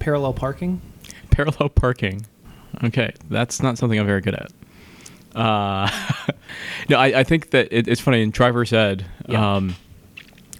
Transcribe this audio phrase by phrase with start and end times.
[0.00, 0.80] parallel parking.
[1.30, 2.26] Parallel parking.
[2.82, 4.50] Okay, that's not something I'm very good at.
[5.34, 5.88] Uh,
[6.88, 9.06] no, I, I think that it, it's funny in driver's ed.
[9.28, 9.56] Yeah.
[9.56, 9.76] Um,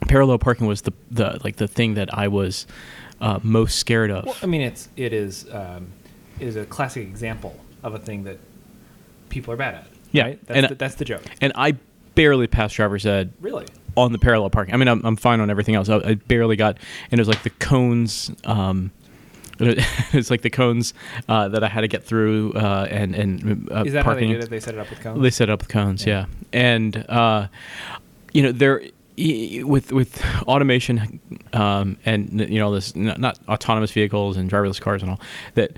[0.09, 2.67] parallel parking was the, the like the thing that I was
[3.21, 4.27] uh, most scared of.
[4.27, 5.89] Well, I mean, it's it is um,
[6.39, 8.39] it is a classic example of a thing that
[9.29, 9.87] people are bad at.
[10.13, 10.47] Yeah, right?
[10.47, 11.23] that's, and- the, that's the joke.
[11.41, 11.73] and I
[12.15, 13.67] barely passed driver's ed Really,
[13.97, 14.75] on the parallel parking.
[14.75, 15.89] I mean, I'm, I'm fine on everything else.
[15.89, 16.79] I, I barely got,
[17.11, 18.31] and it was like the cones.
[18.45, 18.91] Um,
[20.13, 20.95] it's like the cones
[21.29, 24.21] uh, that I had to get through, uh, and and uh, is that how they
[24.23, 24.33] parking.
[24.33, 24.51] did it?
[24.51, 25.23] They set it up with cones.
[25.23, 26.27] They set up with cones, Yeah.
[26.53, 27.49] yeah, and uh,
[28.33, 28.83] you know there
[29.65, 31.21] with with automation
[31.53, 35.21] um, and you know this not, not autonomous vehicles and driverless cars and all
[35.55, 35.73] that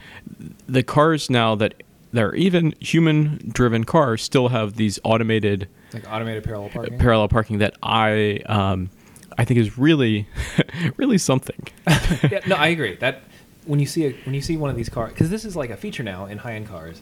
[0.68, 6.08] the cars now that that are even human driven cars still have these automated like
[6.10, 6.98] automated parallel parking.
[6.98, 8.90] parallel parking that I um,
[9.36, 10.28] I think is really
[10.96, 11.66] really something.
[12.30, 12.94] yeah, no, I agree.
[12.96, 13.22] That
[13.64, 15.70] when you see a, when you see one of these cars, because this is like
[15.70, 17.00] a feature now in high end cars.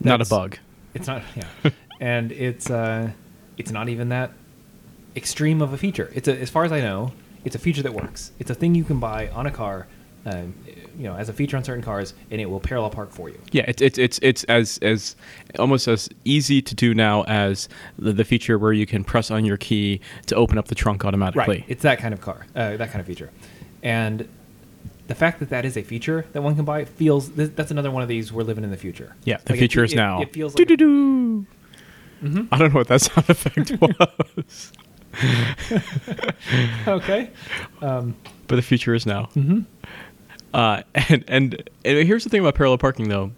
[0.00, 0.58] Not a bug.
[0.94, 1.70] It's not, yeah,
[2.00, 3.10] and it's uh,
[3.56, 4.32] it's not even that
[5.14, 6.10] extreme of a feature.
[6.14, 7.12] It's a, as far as I know,
[7.44, 8.32] it's a feature that works.
[8.38, 9.86] It's a thing you can buy on a car,
[10.26, 10.54] um,
[10.98, 13.40] you know, as a feature on certain cars, and it will parallel park for you.
[13.52, 15.16] Yeah, it's it's it's it's as as
[15.58, 19.44] almost as easy to do now as the, the feature where you can press on
[19.44, 21.58] your key to open up the trunk automatically.
[21.58, 21.64] Right.
[21.68, 23.30] It's that kind of car, uh, that kind of feature,
[23.82, 24.28] and
[25.08, 27.90] the fact that that is a feature that one can buy feels th- that's another
[27.90, 29.14] one of these we're living in the future.
[29.24, 30.20] Yeah, the Like, it- feature is it- now.
[30.20, 30.68] It feels like.
[30.68, 32.48] Mhm.
[32.50, 34.72] I don't know what that sound effect was,
[36.88, 37.30] okay.
[37.82, 39.28] Um, but the future is now.
[39.34, 39.64] mhm.
[40.54, 43.32] Uh, and, and and here's the thing about parallel parking though,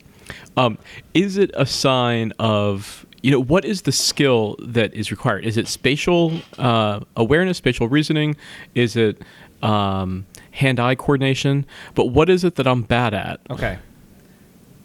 [0.57, 0.79] um,
[1.15, 5.45] is it a sign of you know what is the skill that is required?
[5.45, 8.37] Is it spatial uh, awareness, spatial reasoning?
[8.75, 9.23] Is it
[9.63, 11.67] um, hand-eye coordination?
[11.95, 13.41] But what is it that I'm bad at?
[13.51, 13.79] Okay.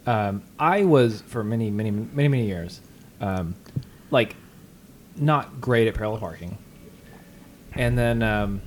[0.06, 2.82] Um, I was for many, many, many, many years,
[3.22, 3.56] um,
[4.12, 4.36] like,
[5.16, 6.58] not great at parallel parking,
[7.74, 8.62] and then, um,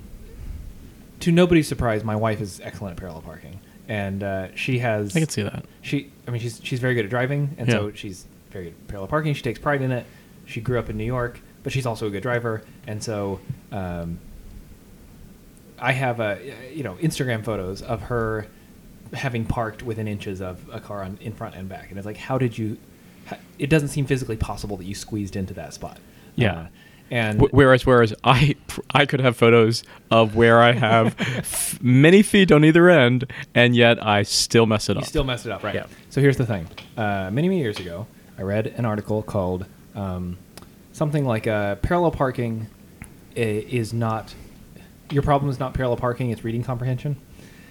[1.20, 5.14] to nobody's surprise, my wife is excellent at parallel parking, and uh, she has.
[5.14, 5.64] I can see that.
[5.82, 9.34] She, I mean, she's she's very good at driving, and so she's very parallel parking.
[9.34, 10.06] She takes pride in it.
[10.46, 13.40] She grew up in New York, but she's also a good driver, and so
[13.72, 14.18] um,
[15.78, 16.38] I have a
[16.72, 18.46] you know Instagram photos of her
[19.12, 22.16] having parked within inches of a car on in front and back, and it's like,
[22.16, 22.78] how did you?
[23.30, 25.98] h- It doesn't seem physically possible that you squeezed into that spot.
[26.36, 26.52] Yeah.
[26.60, 26.66] Uh,
[27.08, 28.56] and Whereas, whereas I,
[28.92, 33.76] I could have photos of where I have f- many feet on either end, and
[33.76, 35.06] yet I still mess it You up.
[35.06, 35.74] still mess it up, right?
[35.76, 35.86] Yeah.
[36.10, 36.66] So here's the thing.
[36.96, 38.08] Uh, many, many years ago,
[38.38, 40.36] I read an article called um,
[40.92, 42.66] something like uh, "Parallel Parking
[43.34, 44.34] is not
[45.10, 47.16] your problem is not parallel parking; it's reading comprehension."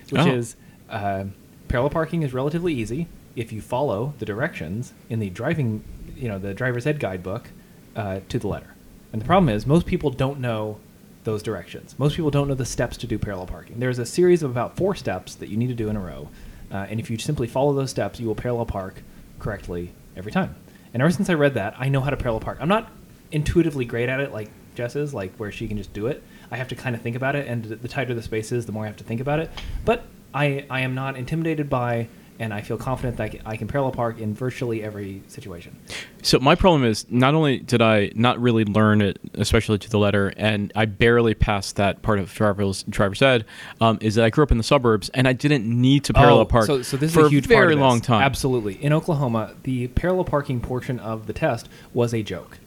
[0.10, 0.32] Which Oh.
[0.32, 0.56] is
[0.90, 1.26] uh,
[1.68, 5.84] parallel parking is relatively easy if you follow the directions in the driving,
[6.16, 7.50] you know, the driver's ed guidebook
[7.96, 8.74] uh, to the letter.
[9.12, 10.80] And the problem is most people don't know
[11.24, 11.98] those directions.
[11.98, 13.80] Most people don't know the steps to do parallel parking.
[13.80, 16.30] There's a series of about four steps that you need to do in a row,
[16.72, 19.02] uh, and if you simply follow those steps, you will parallel park
[19.40, 20.56] correctly every time.
[20.94, 22.58] And ever since I read that, I know how to parallel park.
[22.62, 22.92] I'm not
[23.32, 26.24] intuitively great at it like Jess is, like where she can just do it.
[26.52, 28.72] I have to kind of think about it, and the tighter the space is, the
[28.72, 29.50] more I have to think about it.
[29.84, 33.92] But I, I am not intimidated by, and I feel confident that I can, parallel
[33.94, 35.76] park in virtually every situation.
[36.22, 39.98] So my problem is not only did I not really learn it, especially to the
[40.00, 43.46] letter, and I barely passed that part of driver's driver's ed,
[43.80, 46.40] um, is that I grew up in the suburbs and I didn't need to parallel
[46.40, 47.82] Oh, park So, so this for is a huge very part of this.
[47.82, 48.22] long time.
[48.24, 48.84] Absolutely.
[48.84, 52.58] In Oklahoma, the parallel parking portion of the test was a joke,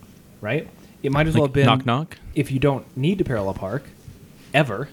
[0.40, 0.68] right?
[1.02, 2.18] It might as well have been knock knock.
[2.34, 3.84] if you don't need to parallel park
[4.54, 4.88] ever.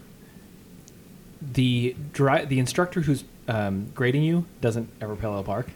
[1.42, 5.68] The dri- the instructor who's um, grading you doesn't ever parallel park.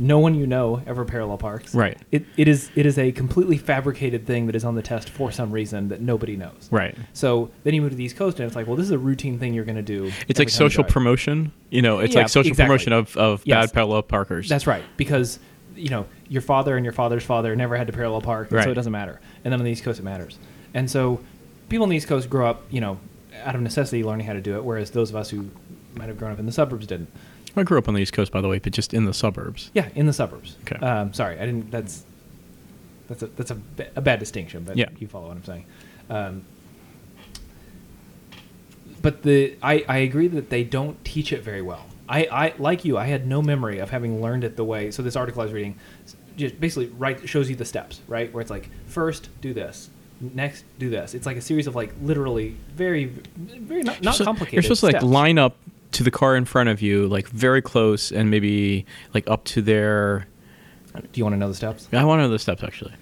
[0.00, 1.74] No one you know ever parallel parks.
[1.74, 1.98] Right.
[2.12, 5.32] It, it is it is a completely fabricated thing that is on the test for
[5.32, 6.68] some reason that nobody knows.
[6.70, 6.96] Right.
[7.14, 8.98] So then you move to the East Coast and it's like, well, this is a
[8.98, 10.12] routine thing you're going to do.
[10.28, 11.50] It's like social promotion.
[11.70, 12.66] You know, it's Yeah, like social exactly.
[12.68, 13.66] promotion of, of Yes.
[13.66, 14.48] bad parallel parkers.
[14.48, 15.40] That's right, because
[15.74, 18.70] you know your father and your father's father never had to parallel park, and so
[18.70, 19.20] it doesn't matter.
[19.44, 20.38] And then on the East Coast, it matters.
[20.74, 21.18] And so
[21.68, 22.98] people on the East Coast grow up, you know,
[23.44, 25.50] out of necessity, learning how to do it, whereas those of us who
[25.94, 27.10] might have grown up in the suburbs didn't.
[27.56, 29.70] I grew up on the East Coast, by the way, but just in the suburbs.
[29.74, 30.56] Yeah, in the suburbs.
[30.62, 30.84] Okay.
[30.84, 31.70] Um, sorry, I didn't.
[31.70, 32.04] That's
[33.08, 34.88] that's a that's a, ba- a bad distinction, but Yeah.
[34.98, 35.64] you follow what I'm saying.
[36.10, 36.44] Um,
[39.00, 41.86] but the I, I agree that they don't teach it very well.
[42.08, 42.96] I, I like you.
[42.96, 44.90] I had no memory of having learned it the way.
[44.90, 45.76] So this article I was reading,
[46.36, 48.32] just basically right shows you the steps, right?
[48.32, 49.90] Where it's like first do this,
[50.20, 51.14] next do this.
[51.14, 53.06] It's like a series of like literally very
[53.36, 54.54] very not, not So complicated.
[54.54, 55.56] You're supposed to like line up
[55.92, 59.62] to the car in front of you, like very close, and maybe like up to
[59.62, 60.26] their.
[60.94, 61.88] Do you want to know the steps?
[61.92, 62.92] I want to know the steps actually.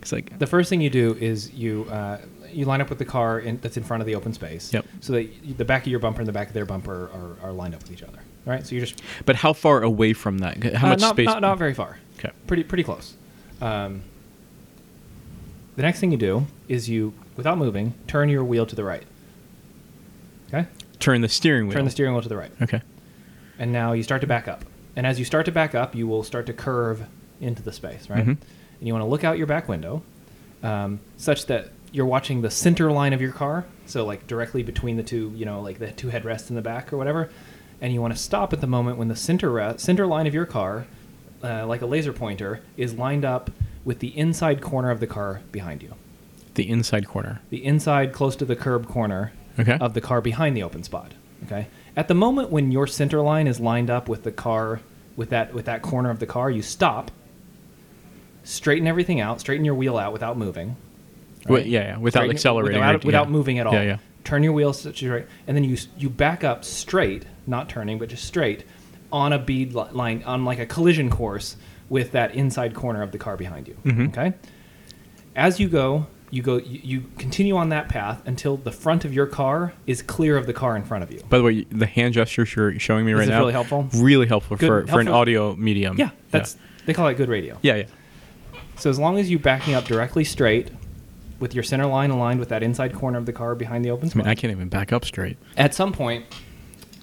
[0.00, 2.18] It's like The first thing you do is you uh,
[2.52, 4.72] you line up with the car in, that's in front of the open space.
[4.72, 4.86] Yep.
[5.00, 7.52] So that the back of your bumper and the back of their bumper are, are
[7.52, 8.18] lined up with each other.
[8.46, 8.66] All right.
[8.66, 10.62] So you're just But how far away from that?
[10.74, 11.26] How uh, much not, space?
[11.26, 11.98] Not, not very far.
[12.18, 12.30] Okay.
[12.46, 13.14] Pretty pretty close.
[13.60, 14.02] Um,
[15.76, 19.04] the next thing you do is you, without moving, turn your wheel to the right.
[20.48, 20.66] Okay.
[21.00, 21.74] Turn the steering wheel.
[21.74, 22.52] Turn the steering wheel to the right.
[22.62, 22.82] Okay.
[23.58, 24.64] and now you start to back up.
[24.96, 27.02] And as you start to back up, you will start to curve
[27.42, 28.24] into the space, right?
[28.24, 28.28] Mhm.
[28.38, 28.38] And
[28.88, 30.02] you want to look out your back window,
[30.62, 34.96] um, such that you're watching the center line of your car, so like directly between
[34.96, 37.28] the two, you know, like the two headrests in the back or whatever.
[37.82, 40.32] And you want to stop at the moment when the center re- center line of
[40.32, 40.86] your car,
[41.44, 43.50] uh, like a laser pointer, is lined up
[43.84, 45.94] with the inside corner of the car behind you.
[46.54, 47.40] The inside corner.
[47.50, 49.76] The inside, close to the curb corner Okay.
[49.80, 51.12] of the car behind the open spot.
[51.46, 51.66] Okay.
[51.96, 54.80] At the moment when your center line is lined up with the car,
[55.16, 57.10] with that with that corner of the car, you stop.
[58.44, 59.40] Straighten everything out.
[59.40, 60.76] Straighten your wheel out without moving.
[61.44, 63.32] Wi- yeah, yeah, without Straighten accelerating Without, anything, without yeah.
[63.32, 63.72] moving at all.
[63.74, 63.98] Yeah, yeah.
[64.24, 68.08] Turn your wheels such right, and then you you back up straight, not turning, but
[68.08, 68.64] just straight,
[69.12, 71.56] on a bead line, on like a collision course
[71.88, 73.76] with that inside corner of the car behind you.
[73.84, 74.08] Mhm.
[74.08, 74.32] Okay.
[75.34, 79.12] As you go, you go, you, you continue on that path until the front of
[79.12, 81.20] your car is clear of the car in front of you.
[81.28, 83.88] By the way, the hand gestures you're showing me Is right this now really helpful?
[83.94, 85.20] Really helpful Good- for, for an helpful.
[85.20, 85.96] audio medium.
[85.98, 86.56] Yeah, that's
[86.86, 87.58] they call it good radio.
[87.62, 87.84] yeah, yeah.
[88.76, 90.70] So as long as you're backing up directly straight,
[91.38, 94.06] with your center line aligned with that inside corner of the car behind the open
[94.06, 95.36] I spot, mean, I can't even back up straight.
[95.56, 96.24] at some point,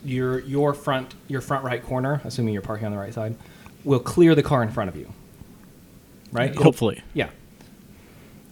[0.06, 3.36] your your front your front right corner, assuming you're parking on the right side,
[3.84, 5.12] will clear the car in front of you.
[6.32, 6.52] Right?
[6.52, 7.02] It'll- Hopefully.
[7.14, 7.30] yeah.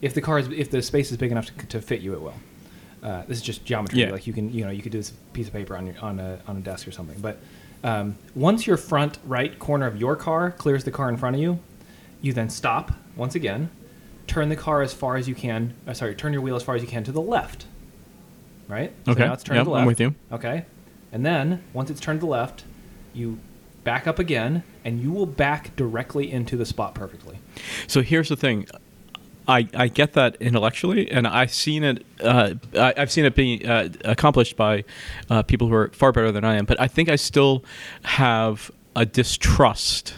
[0.01, 2.21] If the car is if the space is big enough to, to fit you, it
[2.21, 2.33] will.
[3.03, 3.99] Uh, this is just geometry.
[3.99, 4.11] Yeah.
[4.11, 6.19] Like you can you know you could do this piece of paper on your on
[6.19, 7.19] a on a desk or something.
[7.19, 7.37] But
[7.83, 11.41] um, once your front right corner of your car clears the car in front of
[11.41, 11.59] you,
[12.21, 13.69] you then stop once again,
[14.27, 15.73] turn the car as far as you can.
[15.87, 17.65] Uh, sorry, turn your wheel as far as you can to the left.
[18.67, 18.91] Right.
[19.07, 19.19] Okay.
[19.25, 19.87] now it's turned Yep, to the I'm left.
[19.87, 20.15] with you.
[20.31, 20.65] Okay.
[21.11, 22.63] And then once it's turned to the left,
[23.13, 23.37] you
[23.83, 27.37] back up again, and you will back directly into the spot perfectly.
[27.87, 28.67] So here's the thing.
[29.47, 32.05] I, I get that intellectually, and I've seen it.
[32.21, 34.83] Uh, I, I've seen it being uh, accomplished by
[35.29, 36.65] uh, people who are far better than I am.
[36.65, 37.63] But I think I still
[38.03, 40.15] have a distrust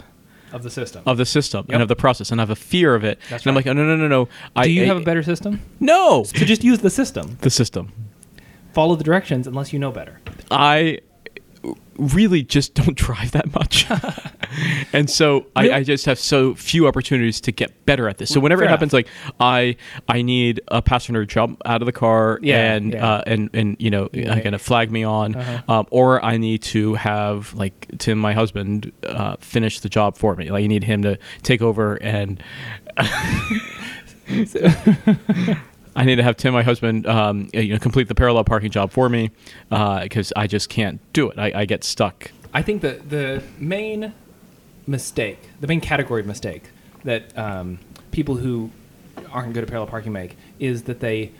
[0.54, 1.04] Of the system.
[1.06, 1.74] of the system Yep.
[1.74, 3.20] and of the process, and I have a fear of it.
[3.30, 4.30] That's and I'm like, oh, no, no, no, no.
[4.56, 5.62] I, Do you I- have a better system?
[5.80, 7.38] No, So just use the system.
[7.42, 7.92] the system.
[8.74, 10.20] Follow the directions unless you know better.
[10.52, 11.00] I
[11.98, 13.88] really just don't drive that much.
[14.94, 18.30] and so I, I just have so few opportunities to get better at this.
[18.34, 19.08] So whenever Fair it happens, like
[19.40, 19.76] I
[20.08, 23.08] I need a passenger to jump out of the car Yeah, and yeah.
[23.08, 24.34] Uh, and and you know Yeah.
[24.34, 25.74] uh, kind of flag me on, Uh-huh.
[25.80, 30.36] um, or I need to have like Tim, my husband, uh, finish the job for
[30.36, 30.50] me.
[30.52, 32.42] Like I need him to take over and.
[35.96, 38.92] I need to have Tim, my husband, um, you know, complete the parallel parking job
[38.92, 39.32] for me
[39.70, 41.40] because I just can't do it.
[41.40, 42.32] I, I get stuck.
[42.54, 44.14] I think that the main
[44.88, 46.70] mistake, the main category of mistake
[47.04, 47.80] that um,
[48.12, 48.72] people who
[49.32, 51.32] aren't good at parallel parking make is that they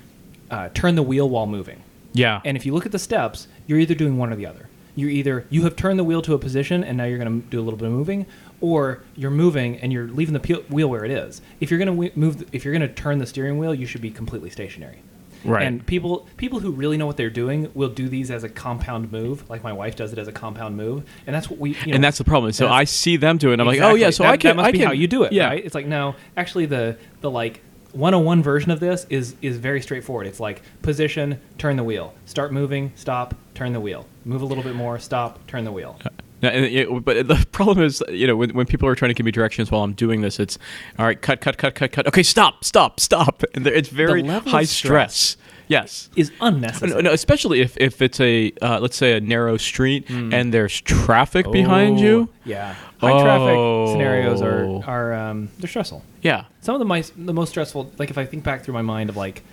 [0.52, 1.84] uh, turn the wheel while moving.
[2.14, 2.42] Yeah.
[2.46, 4.70] And if you look at the steps, you're either doing one or the other.
[4.96, 7.48] You're either you have turned the wheel to a position and now you're going to
[7.50, 8.26] do a little bit of moving,
[8.62, 11.42] or you're moving and you're leaving the wheel where it is.
[11.60, 14.02] If you're going to move, if you're going to turn the steering wheel, you should
[14.02, 15.04] be completely stationary.
[15.48, 15.64] Right.
[15.66, 19.12] And people people who really know what they're doing will do these as a compound
[19.12, 21.72] move, like my wife does it as a compound move, and that's what we.
[21.72, 22.52] You know, and that's the problem.
[22.52, 24.50] So I see them do it, and I'm like, oh yeah, so that, I can.
[24.50, 25.48] That must I be can, how you do it, Yeah.
[25.48, 25.64] right?
[25.66, 27.62] It's like no, actually the the like
[27.94, 30.28] 101 version of this is is very straightforward.
[30.28, 34.64] It's like position, turn the wheel, start moving, stop, turn the wheel, move a little
[34.64, 35.98] bit more, stop, turn the wheel.
[36.42, 39.14] No, and it- but the problem is, you know, when, when people are trying to
[39.16, 40.58] give me directions while I'm doing this, it's
[41.00, 42.08] all right, cut, cut, cut, cut, cut.
[42.08, 43.44] Okay, stop, stop, stop.
[43.56, 45.38] And it's very high stress stress.
[45.70, 46.10] Yes.
[46.16, 46.92] Is unnecessary.
[46.92, 50.80] No, no, especially if, if it's a uh, let's say a narrow street and there's
[50.80, 52.30] traffic behind you.
[52.32, 54.84] Oh, Yeah, high traffic scenarios are Oh.
[54.88, 56.04] are um, they're stressful.
[56.22, 56.46] Yeah.
[56.62, 59.10] Some of the my, the most stressful, like if I think back through my mind
[59.10, 59.44] of like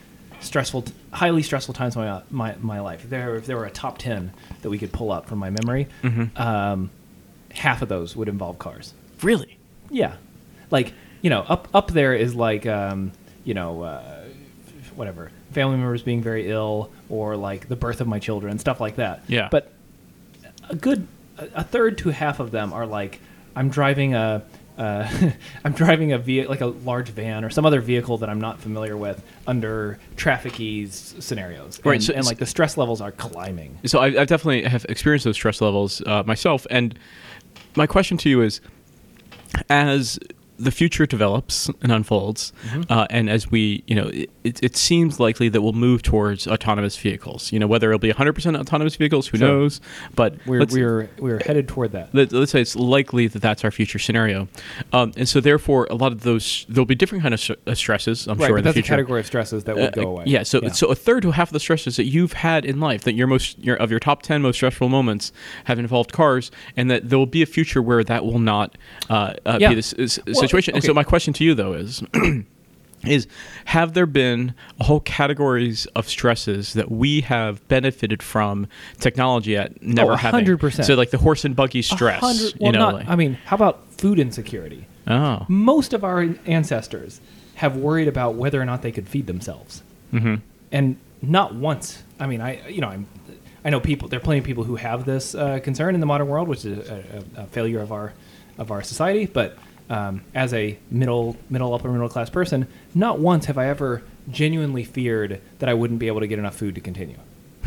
[0.44, 3.04] stressful, highly stressful times in my my, my life.
[3.04, 4.32] If there if there were a top ten
[4.62, 6.40] that we could pull up from my memory, Mm-hmm.
[6.40, 6.90] um,
[7.52, 8.94] half of those would involve cars.
[9.22, 9.56] Really.
[9.90, 10.16] Yeah,
[10.70, 13.12] like you know, up up there is like um,
[13.44, 14.24] you know, uh,
[14.94, 18.96] whatever family members being very ill or like the birth of my children, stuff like
[18.96, 19.22] that.
[19.28, 19.48] Yeah.
[19.50, 19.70] but
[20.68, 21.06] a good
[21.38, 23.20] a third to half of them are like
[23.54, 24.42] I'm driving a
[24.78, 25.08] uh,
[25.64, 28.58] I'm driving a ve- like a large van or some other vehicle that I'm not
[28.60, 33.12] familiar with under traffic ease scenarios, Right, And, so- and like the stress levels are
[33.12, 33.78] climbing.
[33.86, 36.66] So I, I definitely have experienced those stress levels uh, myself.
[36.70, 36.98] And
[37.76, 38.60] my question to you is,
[39.68, 40.18] as
[40.58, 42.82] the future develops and unfolds, Mm-hmm.
[42.92, 44.30] uh, and as we, you know, it,
[44.62, 47.52] it, seems likely that we'll move towards autonomous vehicles.
[47.52, 49.48] You know, whether it'll be 100% autonomous vehicles, who Sure.
[49.48, 49.80] knows?
[50.14, 52.14] But We're we're we're headed toward that.
[52.14, 54.48] let, us say it's likely that that's our future scenario,
[54.92, 58.26] um, and so therefore a lot of those there'll be different kind of uh, stresses.
[58.28, 58.88] I'm right, sure in the that's a future.
[58.92, 60.24] category of stresses that would Uh, go away.
[60.26, 63.02] Yeah, so so a third to half of the stresses that you've had in life,
[63.04, 65.32] that your most your, of your top ten most stressful moments
[65.64, 68.76] have involved cars, and that there will be a future where that will not
[69.10, 69.70] uh, uh, Yeah.
[69.70, 70.74] be the s- s- Well, situation.
[70.74, 72.02] And so my question to you though is.
[73.06, 73.26] Is
[73.66, 78.66] have there been a whole categories of stresses that we have benefited from
[78.98, 80.46] technology at never Oh, having?
[80.46, 80.84] 100%.
[80.86, 82.20] So like the horse and buggy stress.
[82.20, 82.94] hundred- you well, know, not.
[82.94, 84.86] like- I mean, how about food insecurity?
[85.06, 87.20] oh, Most of our ancestors
[87.56, 90.36] have worried about whether or not they could feed themselves, hmm
[90.72, 92.02] and not once.
[92.18, 93.06] I mean, I you know I'm.
[93.66, 94.08] I know people.
[94.08, 96.64] There are plenty of people who have this uh, concern in the modern world, which
[96.64, 97.04] is a,
[97.36, 98.14] a, a failure of our
[98.56, 99.26] of our society.
[99.26, 99.58] But
[99.90, 104.84] um, as a middle middle upper middle class person, not once have I ever genuinely
[104.84, 107.16] feared that I wouldn't be able to get enough food to continue.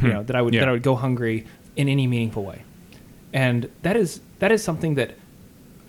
[0.01, 0.09] You Hmm.
[0.09, 0.61] know that I would Yeah.
[0.61, 1.45] that I would go hungry
[1.75, 2.61] in any meaningful way,
[3.33, 5.11] and that is that is something that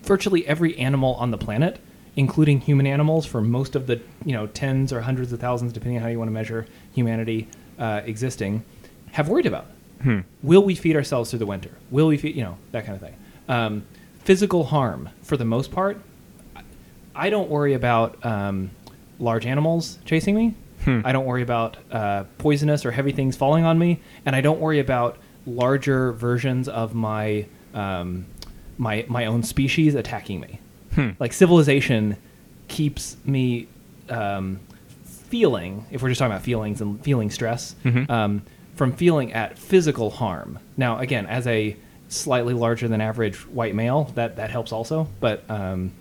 [0.03, 1.79] virtually every animal on the planet,
[2.15, 5.97] including human animals, for most of the you know tens or hundreds of thousands, depending
[5.97, 7.47] on how you want to measure humanity
[7.79, 8.63] uh, existing,
[9.11, 9.65] have worried about.
[10.03, 10.19] Hmm.
[10.43, 11.71] Will we feed ourselves through the winter?
[11.91, 13.15] Will we feed you know that kind of thing?
[13.47, 13.83] Um,
[14.23, 15.99] physical harm, for the most part,
[17.19, 18.71] I don't worry about um,
[19.19, 20.55] large animals chasing me.
[20.85, 21.01] Hmm.
[21.03, 24.59] I don't worry about uh, poisonous or heavy things falling on me, and I don't
[24.61, 28.25] worry about larger versions of my um,
[28.77, 30.59] my my own species attacking me.
[30.95, 31.09] Hmm.
[31.19, 32.15] Like civilization
[32.69, 33.67] keeps me
[34.09, 34.59] um,
[35.03, 38.09] feeling, if we're just talking about feelings and feeling stress, Mhm.
[38.09, 38.41] um,
[38.75, 40.57] from feeling at physical harm.
[40.77, 41.75] Now, again, as a
[42.07, 45.07] slightly larger than average white male, that that helps also.
[45.19, 45.91] But um,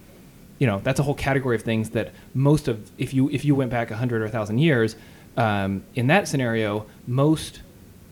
[0.59, 3.55] you know, that's a whole category of things that most of if you if you
[3.55, 4.97] went back hundred or thousand years,
[5.37, 7.63] um, in that scenario, most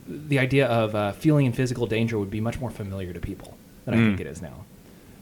[0.09, 3.57] the idea of uh, feeling in physical danger would be much more familiar to people
[3.85, 4.05] than I Mm.
[4.07, 4.65] think it is now.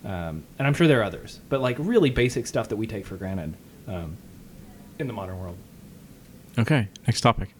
[0.04, 3.06] Um, and I'm sure there are others, but like really basic stuff that we take
[3.06, 3.54] for granted
[3.88, 4.18] um,
[4.98, 5.56] in the modern world.
[6.58, 7.54] Okay, next topic.